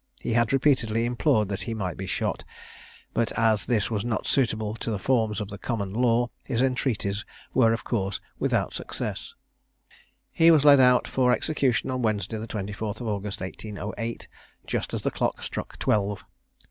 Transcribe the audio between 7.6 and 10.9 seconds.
of course without success. He was led